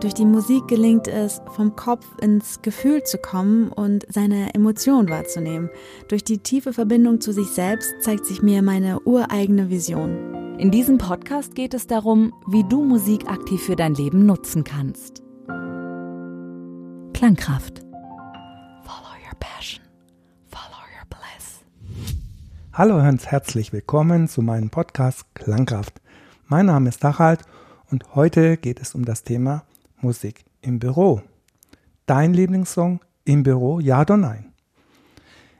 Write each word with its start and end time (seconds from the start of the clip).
Durch 0.00 0.14
die 0.14 0.24
Musik 0.24 0.68
gelingt 0.68 1.08
es, 1.08 1.42
vom 1.56 1.74
Kopf 1.74 2.06
ins 2.20 2.62
Gefühl 2.62 3.02
zu 3.02 3.18
kommen 3.18 3.72
und 3.72 4.06
seine 4.08 4.54
Emotionen 4.54 5.08
wahrzunehmen. 5.08 5.70
Durch 6.06 6.22
die 6.22 6.38
tiefe 6.38 6.72
Verbindung 6.72 7.20
zu 7.20 7.32
sich 7.32 7.48
selbst 7.48 7.92
zeigt 8.00 8.24
sich 8.24 8.40
mir 8.40 8.62
meine 8.62 9.00
ureigene 9.00 9.70
Vision. 9.70 10.56
In 10.56 10.70
diesem 10.70 10.98
Podcast 10.98 11.56
geht 11.56 11.74
es 11.74 11.88
darum, 11.88 12.32
wie 12.46 12.62
du 12.62 12.84
Musik 12.84 13.28
aktiv 13.28 13.60
für 13.60 13.74
dein 13.74 13.94
Leben 13.94 14.24
nutzen 14.24 14.62
kannst. 14.62 15.24
Klangkraft. 17.12 17.80
Follow 18.84 19.16
your 19.26 19.36
passion. 19.40 19.82
Follow 20.46 20.78
your 20.94 21.08
bliss. 21.10 21.64
Hallo 22.72 23.00
und 23.00 23.28
herzlich 23.28 23.72
willkommen 23.72 24.28
zu 24.28 24.42
meinem 24.42 24.70
Podcast 24.70 25.24
Klangkraft. 25.34 26.00
Mein 26.46 26.66
Name 26.66 26.88
ist 26.88 27.02
Dachald 27.02 27.40
und 27.90 28.14
heute 28.14 28.56
geht 28.58 28.78
es 28.78 28.94
um 28.94 29.04
das 29.04 29.24
Thema 29.24 29.64
Musik 30.00 30.44
im 30.60 30.78
Büro. 30.78 31.22
Dein 32.06 32.32
Lieblingssong 32.32 33.00
im 33.24 33.42
Büro, 33.42 33.80
ja 33.80 34.00
oder 34.00 34.16
nein? 34.16 34.52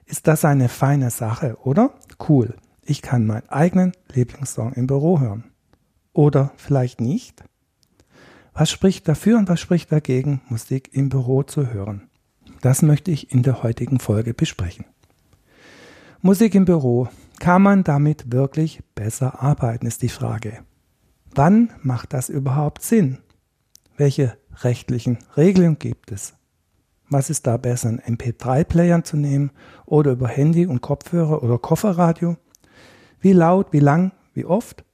Ist 0.07 0.27
das 0.27 0.45
eine 0.45 0.69
feine 0.69 1.11
Sache, 1.11 1.59
oder? 1.63 1.93
Cool. 2.29 2.57
Ich 2.83 3.03
kann 3.03 3.27
meinen 3.27 3.49
eigenen 3.51 3.93
Lieblingssong 4.13 4.73
im 4.73 4.87
Büro 4.87 5.21
hören. 5.21 5.45
Oder 6.15 6.53
vielleicht 6.57 7.01
nicht? 7.01 7.45
Was 8.55 8.71
spricht 8.71 9.07
dafür 9.07 9.39
und 9.39 9.49
was 9.49 9.61
spricht 9.61 9.93
dagegen, 9.93 10.41
Musik 10.49 10.91
im 10.93 11.11
Büro 11.11 11.43
zu 11.43 11.71
hören? 11.73 12.09
Das 12.61 12.83
möchte 12.83 13.11
ich 13.11 13.31
in 13.31 13.43
der 13.43 13.63
heutigen 13.63 14.01
Folge 14.01 14.35
besprechen. 14.35 14.85
Musik 16.23 16.55
im 16.55 16.65
Büro. 16.65 17.09
Kann 17.39 17.63
man 17.63 17.85
damit 17.85 18.33
wirklich 18.33 18.81
besser 18.97 19.41
arbeiten, 19.43 19.87
ist 19.87 20.03
die 20.03 20.09
Frage. 20.09 20.65
Wann 21.35 21.71
macht 21.83 22.13
das 22.13 22.29
überhaupt 22.29 22.83
Sinn? 22.83 23.19
Welche 23.99 24.39
rechtlichen 24.61 25.19
Regelungen 25.37 25.81
gibt 25.81 26.13
es? 26.13 26.35
Was 27.11 27.31
ist 27.31 27.49
da 27.49 27.57
besser, 27.57 27.89
einen 27.89 27.99
MP3-Player 28.01 29.03
zu 29.03 29.17
nehmen 29.17 29.51
oder 29.87 30.13
über 30.13 30.29
Handy 30.29 30.67
und 30.67 30.81
Kopfhörer 30.81 31.43
oder 31.43 31.59
Kofferradio? 31.59 32.37
Wie 33.21 33.33
laut, 33.33 33.73
wie 33.73 33.81
lang, 33.81 34.13
wie 34.35 34.45
oft? 34.45 34.85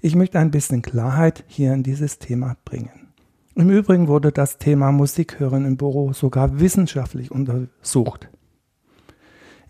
Ich 0.00 0.16
möchte 0.16 0.40
ein 0.40 0.50
bisschen 0.50 0.82
Klarheit 0.82 1.44
hier 1.46 1.72
in 1.72 1.84
dieses 1.84 2.18
Thema 2.18 2.56
bringen. 2.64 3.12
Im 3.54 3.70
Übrigen 3.70 4.08
wurde 4.08 4.32
das 4.32 4.58
Thema 4.58 4.90
Musik 4.90 5.38
hören 5.38 5.64
im 5.64 5.76
Büro 5.76 6.12
sogar 6.12 6.58
wissenschaftlich 6.58 7.30
untersucht. 7.30 8.28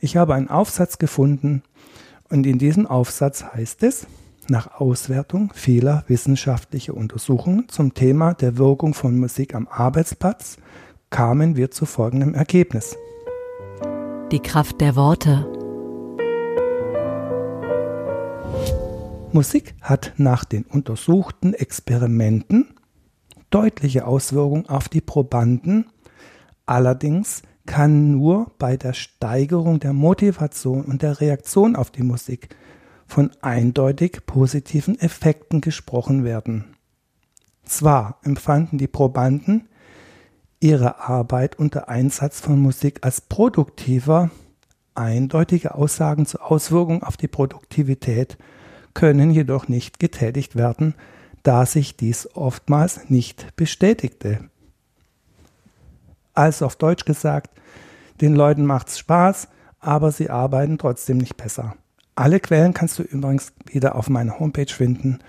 Ich 0.01 0.17
habe 0.17 0.35
einen 0.35 0.49
Aufsatz 0.49 0.97
gefunden 0.97 1.63
und 2.31 2.47
in 2.47 2.59
diesem 2.59 2.87
Aufsatz 2.87 3.45
heißt 3.45 3.83
es, 3.83 4.07
nach 4.51 4.81
Auswertung 4.81 5.53
vieler 5.55 6.05
wissenschaftlicher 6.07 6.95
Untersuchungen 6.95 7.69
zum 7.69 7.95
Thema 7.95 8.35
der 8.35 8.59
Wirkung 8.59 8.95
von 8.95 9.19
Musik 9.19 9.55
am 9.55 9.69
Arbeitsplatz 9.69 10.57
kamen 11.11 11.57
wir 11.57 11.71
zu 11.71 11.87
folgendem 11.87 12.35
Ergebnis. 12.35 12.97
Die 14.31 14.41
Kraft 14.41 14.81
der 14.81 14.97
Worte. 14.97 15.47
Musik 19.33 19.75
hat 19.83 20.15
nach 20.17 20.45
den 20.45 20.65
untersuchten 20.65 21.55
Experimenten 21.55 22.75
deutliche 23.51 24.07
Auswirkungen 24.07 24.69
auf 24.69 24.89
die 24.89 25.01
Probanden, 25.01 25.87
allerdings 26.67 27.43
kann 27.67 28.11
nur 28.13 28.53
bei 28.59 28.77
der 28.77 28.95
Steigerung 28.95 29.81
der 29.81 29.93
Motivation 29.93 30.85
und 30.85 31.03
der 31.03 31.21
Reaktion 31.21 31.77
auf 31.77 31.91
die 31.91 32.03
Musik 32.03 32.49
von 33.09 33.33
eindeutig 33.41 34.27
positiven 34.27 35.01
Effekten 35.01 35.61
gesprochen 35.61 36.23
werden. 36.23 36.77
Zwar 37.65 38.19
empfanden 38.23 38.79
die 38.79 38.87
Probanden 38.87 39.69
ihre 40.61 41.01
Arbeit 41.01 41.59
unter 41.59 41.89
Einsatz 41.89 42.41
von 42.41 42.61
Musik 42.61 43.01
als 43.03 43.21
produktiver, 43.21 44.31
eindeutige 44.95 45.75
Aussagen 45.75 46.27
zur 46.27 46.51
Auswirkung 46.51 47.03
auf 47.03 47.17
die 47.17 47.29
Produktivität 47.29 48.37
können 48.95 49.31
jedoch 49.31 49.69
nicht 49.69 50.01
getätigt 50.01 50.57
werden, 50.57 50.95
da 51.43 51.67
sich 51.67 51.97
dies 51.97 52.29
oftmals 52.35 53.09
nicht 53.09 53.55
bestätigte. 53.57 54.51
Also 56.35 56.67
auf 56.67 56.77
Deutsch 56.77 57.05
gesagt, 57.05 57.51
den 58.21 58.35
Leuten 58.35 58.67
macht's 58.67 58.99
Spaß, 58.99 59.49
aber 59.79 60.11
sie 60.11 60.31
arbeiten 60.31 60.79
trotzdem 60.79 61.19
nicht 61.19 61.37
besser. 61.37 61.77
Alle 62.19 62.41
Quellen 62.41 62.75
kannst 62.75 62.99
du 62.99 63.05
übrigens 63.05 63.53
wieder 63.67 63.95
auf 63.95 64.11
meiner 64.11 64.41
Homepage 64.41 64.67
finden 64.67 65.21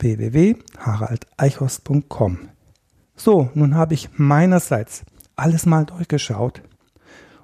www.haraldeichhorst.com. 0.00 2.48
So, 3.14 3.48
nun 3.54 3.76
habe 3.76 3.94
ich 3.94 4.18
meinerseits 4.18 5.04
alles 5.36 5.66
mal 5.66 5.86
durchgeschaut 5.86 6.62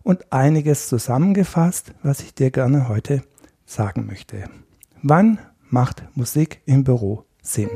und 0.02 0.32
einiges 0.32 0.88
zusammengefasst, 0.88 1.94
was 2.02 2.18
ich 2.18 2.34
dir 2.34 2.50
gerne 2.50 2.88
heute 2.88 3.22
sagen 3.66 4.06
möchte. 4.06 4.50
Wann 5.00 5.38
macht 5.70 6.02
Musik 6.16 6.60
im 6.66 6.82
Büro 6.82 7.22
Sinn? 7.42 7.70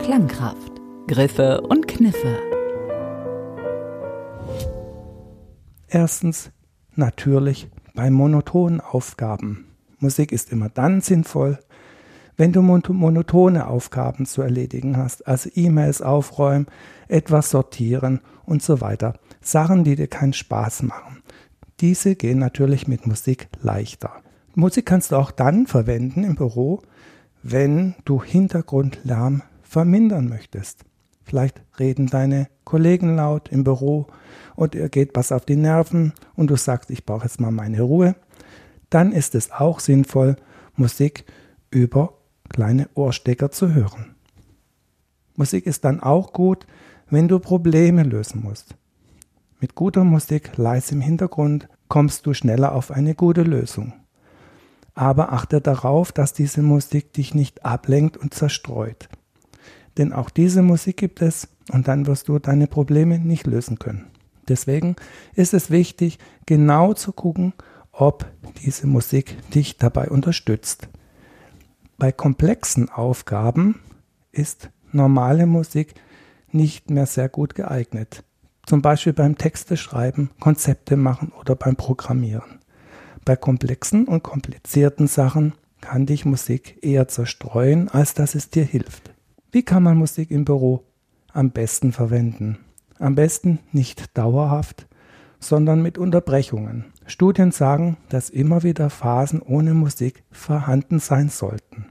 Klangkraft, 0.00 0.72
Griffe 1.06 1.60
und 1.60 1.86
Kniffe. 1.86 2.36
Erstens 5.86 6.50
natürlich 6.96 7.70
bei 7.94 8.10
monotonen 8.10 8.80
Aufgaben. 8.80 9.67
Musik 10.00 10.32
ist 10.32 10.52
immer 10.52 10.68
dann 10.68 11.00
sinnvoll, 11.00 11.58
wenn 12.36 12.52
du 12.52 12.62
monotone 12.62 13.66
Aufgaben 13.66 14.24
zu 14.24 14.42
erledigen 14.42 14.96
hast, 14.96 15.26
also 15.26 15.50
E-Mails 15.54 16.02
aufräumen, 16.02 16.66
etwas 17.08 17.50
sortieren 17.50 18.20
und 18.46 18.62
so 18.62 18.80
weiter. 18.80 19.14
Sachen, 19.40 19.82
die 19.82 19.96
dir 19.96 20.06
keinen 20.06 20.32
Spaß 20.32 20.84
machen. 20.84 21.22
Diese 21.80 22.14
gehen 22.14 22.38
natürlich 22.38 22.86
mit 22.86 23.06
Musik 23.06 23.48
leichter. 23.60 24.12
Musik 24.54 24.86
kannst 24.86 25.12
du 25.12 25.16
auch 25.16 25.32
dann 25.32 25.66
verwenden 25.66 26.22
im 26.24 26.36
Büro, 26.36 26.82
wenn 27.42 27.94
du 28.04 28.22
Hintergrundlärm 28.22 29.42
vermindern 29.62 30.28
möchtest. 30.28 30.84
Vielleicht 31.24 31.60
reden 31.78 32.06
deine 32.06 32.48
Kollegen 32.64 33.16
laut 33.16 33.48
im 33.50 33.64
Büro 33.64 34.06
und 34.54 34.74
ihr 34.74 34.88
geht 34.88 35.10
was 35.14 35.30
auf 35.32 35.44
die 35.44 35.56
Nerven 35.56 36.12
und 36.34 36.50
du 36.50 36.56
sagst, 36.56 36.90
ich 36.90 37.04
brauche 37.04 37.24
jetzt 37.24 37.40
mal 37.40 37.50
meine 37.50 37.82
Ruhe 37.82 38.14
dann 38.90 39.12
ist 39.12 39.34
es 39.34 39.50
auch 39.50 39.80
sinnvoll, 39.80 40.36
Musik 40.76 41.24
über 41.70 42.14
kleine 42.48 42.88
Ohrstecker 42.94 43.50
zu 43.50 43.74
hören. 43.74 44.14
Musik 45.36 45.66
ist 45.66 45.84
dann 45.84 46.00
auch 46.00 46.32
gut, 46.32 46.66
wenn 47.10 47.28
du 47.28 47.38
Probleme 47.38 48.02
lösen 48.02 48.42
musst. 48.42 48.74
Mit 49.60 49.74
guter 49.74 50.04
Musik 50.04 50.56
leise 50.56 50.94
im 50.94 51.00
Hintergrund 51.00 51.68
kommst 51.88 52.26
du 52.26 52.34
schneller 52.34 52.72
auf 52.72 52.90
eine 52.90 53.14
gute 53.14 53.42
Lösung. 53.42 53.92
Aber 54.94 55.32
achte 55.32 55.60
darauf, 55.60 56.12
dass 56.12 56.32
diese 56.32 56.62
Musik 56.62 57.12
dich 57.12 57.34
nicht 57.34 57.64
ablenkt 57.64 58.16
und 58.16 58.34
zerstreut. 58.34 59.08
Denn 59.96 60.12
auch 60.12 60.30
diese 60.30 60.62
Musik 60.62 60.96
gibt 60.96 61.22
es 61.22 61.48
und 61.72 61.88
dann 61.88 62.06
wirst 62.06 62.28
du 62.28 62.38
deine 62.38 62.66
Probleme 62.66 63.18
nicht 63.18 63.46
lösen 63.46 63.78
können. 63.78 64.06
Deswegen 64.48 64.96
ist 65.34 65.54
es 65.54 65.70
wichtig, 65.70 66.18
genau 66.46 66.94
zu 66.94 67.12
gucken, 67.12 67.52
ob 67.92 68.26
diese 68.64 68.86
Musik 68.86 69.36
dich 69.52 69.76
dabei 69.76 70.08
unterstützt. 70.08 70.88
Bei 71.98 72.12
komplexen 72.12 72.88
Aufgaben 72.88 73.80
ist 74.30 74.70
normale 74.92 75.46
Musik 75.46 75.94
nicht 76.52 76.90
mehr 76.90 77.06
sehr 77.06 77.28
gut 77.28 77.54
geeignet. 77.54 78.24
Zum 78.66 78.82
Beispiel 78.82 79.12
beim 79.12 79.36
Texte 79.38 79.76
schreiben, 79.76 80.30
Konzepte 80.40 80.96
machen 80.96 81.32
oder 81.40 81.56
beim 81.56 81.76
Programmieren. 81.76 82.60
Bei 83.24 83.36
komplexen 83.36 84.06
und 84.06 84.22
komplizierten 84.22 85.06
Sachen 85.06 85.54
kann 85.80 86.06
dich 86.06 86.24
Musik 86.24 86.78
eher 86.82 87.08
zerstreuen, 87.08 87.88
als 87.88 88.14
dass 88.14 88.34
es 88.34 88.50
dir 88.50 88.64
hilft. 88.64 89.10
Wie 89.50 89.62
kann 89.62 89.82
man 89.82 89.96
Musik 89.96 90.30
im 90.30 90.44
Büro 90.44 90.84
am 91.32 91.50
besten 91.50 91.92
verwenden? 91.92 92.58
Am 92.98 93.14
besten 93.14 93.60
nicht 93.72 94.16
dauerhaft, 94.16 94.86
sondern 95.40 95.82
mit 95.82 95.98
Unterbrechungen. 95.98 96.86
Studien 97.06 97.52
sagen, 97.52 97.96
dass 98.08 98.30
immer 98.30 98.62
wieder 98.62 98.90
Phasen 98.90 99.40
ohne 99.40 99.74
Musik 99.74 100.24
vorhanden 100.30 100.98
sein 100.98 101.28
sollten. 101.28 101.86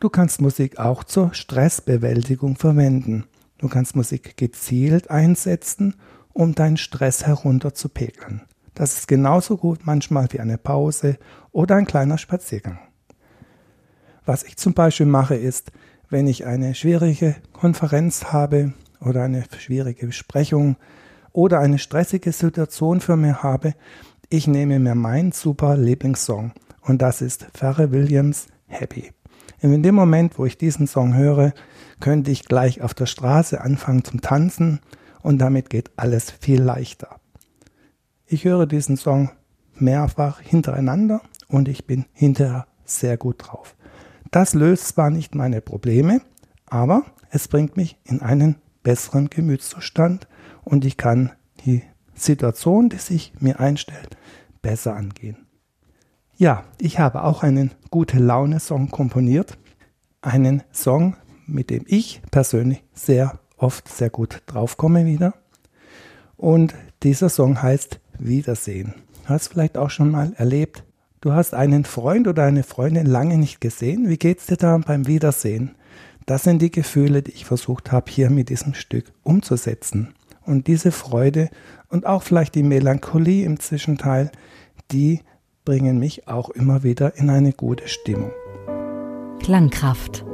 Du 0.00 0.10
kannst 0.10 0.40
Musik 0.40 0.78
auch 0.78 1.04
zur 1.04 1.32
Stressbewältigung 1.32 2.56
verwenden. 2.56 3.24
Du 3.58 3.68
kannst 3.68 3.96
Musik 3.96 4.36
gezielt 4.36 5.10
einsetzen 5.10 5.94
um 6.34 6.54
deinen 6.54 6.76
Stress 6.76 7.26
herunterzupegeln. 7.26 8.42
Das 8.74 8.98
ist 8.98 9.08
genauso 9.08 9.56
gut 9.56 9.80
manchmal 9.84 10.26
wie 10.32 10.40
eine 10.40 10.58
Pause 10.58 11.16
oder 11.52 11.76
ein 11.76 11.86
kleiner 11.86 12.18
Spaziergang. 12.18 12.78
Was 14.26 14.42
ich 14.42 14.56
zum 14.56 14.74
Beispiel 14.74 15.06
mache 15.06 15.36
ist, 15.36 15.70
wenn 16.10 16.26
ich 16.26 16.44
eine 16.44 16.74
schwierige 16.74 17.36
Konferenz 17.52 18.32
habe 18.32 18.74
oder 19.00 19.22
eine 19.22 19.44
schwierige 19.58 20.06
Besprechung 20.06 20.76
oder 21.34 21.58
eine 21.58 21.78
stressige 21.78 22.32
Situation 22.32 23.00
für 23.00 23.16
mich 23.16 23.42
habe, 23.42 23.74
ich 24.30 24.46
nehme 24.46 24.78
mir 24.78 24.94
meinen 24.94 25.32
super 25.32 25.76
Lieblingssong 25.76 26.52
und 26.80 27.02
das 27.02 27.20
ist 27.20 27.46
Pharrell 27.52 27.92
Williams 27.92 28.46
Happy. 28.66 29.10
In 29.60 29.82
dem 29.82 29.94
Moment, 29.94 30.38
wo 30.38 30.46
ich 30.46 30.56
diesen 30.56 30.86
Song 30.86 31.14
höre, 31.14 31.52
könnte 32.00 32.30
ich 32.30 32.44
gleich 32.44 32.80
auf 32.82 32.94
der 32.94 33.06
Straße 33.06 33.60
anfangen 33.60 34.04
zum 34.04 34.20
Tanzen 34.20 34.80
und 35.22 35.38
damit 35.38 35.70
geht 35.70 35.90
alles 35.96 36.30
viel 36.30 36.62
leichter. 36.62 37.20
Ich 38.26 38.44
höre 38.44 38.66
diesen 38.66 38.96
Song 38.96 39.30
mehrfach 39.74 40.40
hintereinander 40.40 41.20
und 41.48 41.68
ich 41.68 41.86
bin 41.86 42.04
hinterher 42.12 42.66
sehr 42.84 43.16
gut 43.16 43.36
drauf. 43.38 43.74
Das 44.30 44.54
löst 44.54 44.88
zwar 44.88 45.10
nicht 45.10 45.34
meine 45.34 45.60
Probleme, 45.60 46.20
aber 46.66 47.04
es 47.30 47.48
bringt 47.48 47.76
mich 47.76 47.98
in 48.04 48.22
einen 48.22 48.56
besseren 48.84 49.28
Gemütszustand 49.28 50.28
und 50.62 50.84
ich 50.84 50.96
kann 50.96 51.32
die 51.64 51.82
Situation, 52.14 52.88
die 52.88 52.98
sich 52.98 53.32
mir 53.40 53.58
einstellt, 53.58 54.16
besser 54.62 54.94
angehen. 54.94 55.48
Ja, 56.36 56.64
ich 56.80 56.98
habe 56.98 57.24
auch 57.24 57.42
einen 57.42 57.72
gute 57.90 58.18
Laune 58.18 58.60
Song 58.60 58.90
komponiert. 58.90 59.58
Einen 60.20 60.62
Song, 60.72 61.16
mit 61.46 61.70
dem 61.70 61.84
ich 61.86 62.22
persönlich 62.30 62.82
sehr 62.92 63.40
oft 63.56 63.88
sehr 63.88 64.10
gut 64.10 64.42
draufkomme 64.46 65.06
wieder. 65.06 65.34
Und 66.36 66.74
dieser 67.02 67.28
Song 67.28 67.62
heißt 67.62 68.00
Wiedersehen. 68.18 68.94
Du 69.24 69.28
hast 69.30 69.48
vielleicht 69.48 69.78
auch 69.78 69.90
schon 69.90 70.10
mal 70.10 70.32
erlebt, 70.36 70.84
du 71.20 71.32
hast 71.32 71.54
einen 71.54 71.84
Freund 71.84 72.26
oder 72.26 72.44
eine 72.44 72.62
Freundin 72.62 73.06
lange 73.06 73.38
nicht 73.38 73.60
gesehen. 73.60 74.08
Wie 74.08 74.18
geht's 74.18 74.46
dir 74.46 74.56
da 74.56 74.76
beim 74.78 75.06
Wiedersehen? 75.06 75.76
Das 76.26 76.42
sind 76.44 76.62
die 76.62 76.70
Gefühle, 76.70 77.22
die 77.22 77.32
ich 77.32 77.44
versucht 77.44 77.92
habe, 77.92 78.10
hier 78.10 78.30
mit 78.30 78.48
diesem 78.48 78.74
Stück 78.74 79.12
umzusetzen. 79.22 80.14
Und 80.46 80.66
diese 80.66 80.92
Freude 80.92 81.50
und 81.88 82.06
auch 82.06 82.22
vielleicht 82.22 82.54
die 82.54 82.62
Melancholie 82.62 83.44
im 83.44 83.60
Zwischenteil, 83.60 84.30
die 84.90 85.20
bringen 85.64 85.98
mich 85.98 86.28
auch 86.28 86.50
immer 86.50 86.82
wieder 86.82 87.16
in 87.16 87.30
eine 87.30 87.52
gute 87.52 87.88
Stimmung. 87.88 88.32
Klangkraft. 89.42 90.24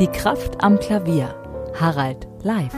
Die 0.00 0.08
Kraft 0.08 0.62
am 0.62 0.78
Klavier. 0.78 1.34
Harald 1.74 2.28
live. 2.42 2.74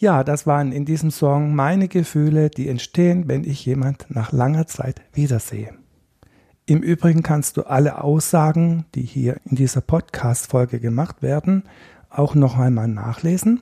Ja, 0.00 0.24
das 0.24 0.46
waren 0.46 0.72
in 0.72 0.86
diesem 0.86 1.10
Song 1.10 1.54
meine 1.54 1.86
Gefühle, 1.86 2.48
die 2.48 2.70
entstehen, 2.70 3.28
wenn 3.28 3.44
ich 3.44 3.66
jemand 3.66 4.06
nach 4.08 4.32
langer 4.32 4.66
Zeit 4.66 5.02
wiedersehe. 5.12 5.74
Im 6.64 6.80
Übrigen 6.80 7.22
kannst 7.22 7.58
du 7.58 7.64
alle 7.64 8.02
Aussagen, 8.02 8.86
die 8.94 9.02
hier 9.02 9.36
in 9.44 9.56
dieser 9.56 9.82
Podcast-Folge 9.82 10.80
gemacht 10.80 11.20
werden, 11.20 11.64
auch 12.08 12.34
noch 12.34 12.56
einmal 12.56 12.88
nachlesen. 12.88 13.60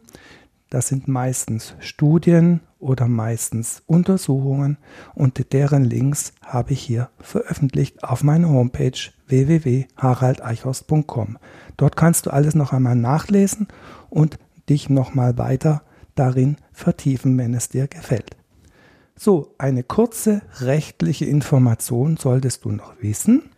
Das 0.70 0.86
sind 0.86 1.08
meistens 1.08 1.74
Studien 1.80 2.60
oder 2.78 3.08
meistens 3.08 3.82
Untersuchungen 3.86 4.78
und 5.16 5.52
deren 5.52 5.82
Links 5.82 6.34
habe 6.46 6.72
ich 6.72 6.80
hier 6.80 7.10
veröffentlicht 7.18 8.04
auf 8.04 8.22
meiner 8.22 8.50
Homepage 8.50 8.92
www.haraldeichhorst.com. 9.26 11.38
Dort 11.76 11.96
kannst 11.96 12.26
du 12.26 12.30
alles 12.30 12.54
noch 12.54 12.72
einmal 12.72 12.94
nachlesen 12.94 13.66
und 14.08 14.38
dich 14.68 14.88
noch 14.88 15.14
mal 15.14 15.36
weiter 15.36 15.82
darin 16.18 16.56
vertiefen, 16.72 17.36
wenn 17.38 17.54
es 17.54 17.68
dir 17.68 17.88
gefällt. 17.88 18.36
So, 19.16 19.54
eine 19.58 19.82
kurze 19.82 20.42
rechtliche 20.60 21.24
Information 21.24 22.16
solltest 22.16 22.64
du 22.64 22.70
noch 22.70 22.94
wissen. 23.00 23.50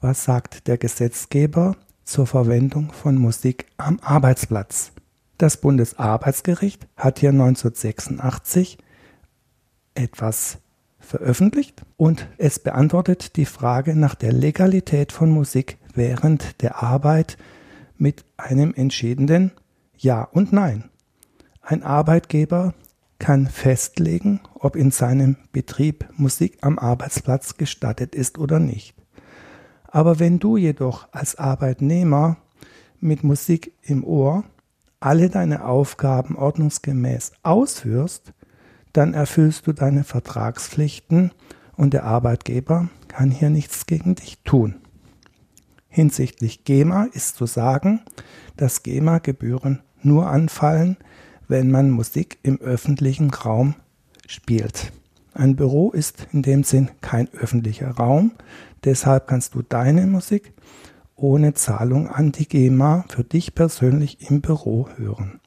Was 0.00 0.24
sagt 0.24 0.68
der 0.68 0.78
Gesetzgeber 0.78 1.76
zur 2.04 2.26
Verwendung 2.26 2.92
von 2.92 3.16
Musik 3.16 3.66
am 3.78 3.98
Arbeitsplatz? 4.00 4.92
Das 5.38 5.56
Bundesarbeitsgericht 5.56 6.86
hat 6.96 7.18
hier 7.18 7.30
1986 7.30 8.78
etwas 9.94 10.58
veröffentlicht 11.00 11.82
und 11.96 12.28
es 12.38 12.58
beantwortet 12.58 13.36
die 13.36 13.44
Frage 13.44 13.96
nach 13.96 14.14
der 14.14 14.32
Legalität 14.32 15.10
von 15.12 15.30
Musik 15.30 15.78
während 15.94 16.62
der 16.62 16.82
Arbeit 16.82 17.38
mit 17.96 18.24
einem 18.36 18.74
entschiedenen 18.74 19.52
Ja 19.96 20.22
und 20.22 20.52
Nein. 20.52 20.90
Ein 21.70 21.82
Arbeitgeber 21.82 22.72
kann 23.18 23.46
festlegen, 23.46 24.40
ob 24.54 24.74
in 24.74 24.90
seinem 24.90 25.36
Betrieb 25.52 26.08
Musik 26.16 26.56
am 26.62 26.78
Arbeitsplatz 26.78 27.58
gestattet 27.58 28.14
ist 28.14 28.38
oder 28.38 28.58
nicht. 28.58 28.94
Aber 29.86 30.18
wenn 30.18 30.38
du 30.38 30.56
jedoch 30.56 31.08
als 31.12 31.36
Arbeitnehmer 31.36 32.38
mit 33.00 33.22
Musik 33.22 33.74
im 33.82 34.02
Ohr 34.02 34.44
alle 34.98 35.28
deine 35.28 35.66
Aufgaben 35.66 36.36
ordnungsgemäß 36.36 37.32
ausführst, 37.42 38.32
dann 38.94 39.12
erfüllst 39.12 39.66
du 39.66 39.74
deine 39.74 40.04
Vertragspflichten 40.04 41.32
und 41.76 41.92
der 41.92 42.04
Arbeitgeber 42.04 42.88
kann 43.08 43.30
hier 43.30 43.50
nichts 43.50 43.84
gegen 43.84 44.14
dich 44.14 44.38
tun. 44.42 44.76
Hinsichtlich 45.90 46.64
GEMA 46.64 47.08
ist 47.12 47.36
zu 47.36 47.44
sagen, 47.44 48.00
dass 48.56 48.82
GEMA-Gebühren 48.82 49.82
nur 50.02 50.28
anfallen, 50.28 50.96
wenn 51.48 51.70
man 51.70 51.90
Musik 51.90 52.38
im 52.42 52.60
öffentlichen 52.60 53.30
Raum 53.30 53.74
spielt. 54.26 54.92
Ein 55.34 55.56
Büro 55.56 55.90
ist 55.90 56.26
in 56.32 56.42
dem 56.42 56.62
Sinn 56.62 56.90
kein 57.00 57.28
öffentlicher 57.32 57.90
Raum, 57.90 58.32
deshalb 58.84 59.26
kannst 59.26 59.54
du 59.54 59.62
deine 59.62 60.06
Musik 60.06 60.52
ohne 61.16 61.54
Zahlung 61.54 62.08
an 62.08 62.32
die 62.32 62.46
GEMA 62.46 63.04
für 63.08 63.24
dich 63.24 63.54
persönlich 63.54 64.30
im 64.30 64.40
Büro 64.40 64.88
hören. 64.96 65.40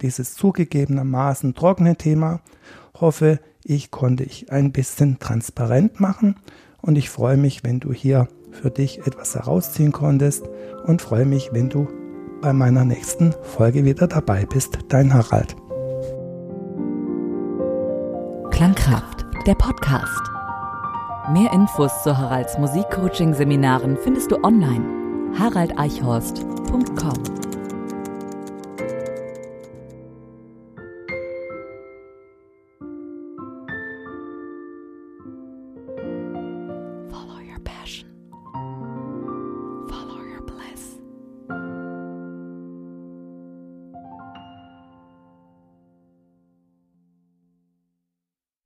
Dieses 0.00 0.34
zugegebenermaßen 0.34 1.54
trockene 1.54 1.96
Thema 1.96 2.40
hoffe 2.94 3.40
ich 3.64 3.90
konnte 3.90 4.24
ich 4.24 4.50
ein 4.52 4.72
bisschen 4.72 5.18
transparent 5.18 6.00
machen 6.00 6.36
und 6.80 6.96
ich 6.96 7.10
freue 7.10 7.36
mich, 7.36 7.64
wenn 7.64 7.80
du 7.80 7.92
hier 7.92 8.28
für 8.50 8.70
dich 8.70 9.06
etwas 9.06 9.34
herausziehen 9.34 9.92
konntest 9.92 10.44
und 10.84 11.02
freue 11.02 11.26
mich, 11.26 11.50
wenn 11.52 11.68
du 11.68 11.88
bei 12.40 12.52
meiner 12.52 12.84
nächsten 12.84 13.34
Folge 13.42 13.84
wieder 13.84 14.06
dabei 14.06 14.46
bist. 14.46 14.78
Dein 14.88 15.12
Harald. 15.12 15.56
Klangkraft, 18.50 19.26
der 19.46 19.54
Podcast. 19.54 20.22
Mehr 21.32 21.52
Infos 21.52 22.02
zu 22.02 22.16
Haralds 22.16 22.58
Musikcoaching-Seminaren 22.58 23.96
findest 23.96 24.30
du 24.30 24.42
online. 24.42 24.84
haraldeichhorst.com 25.38 27.37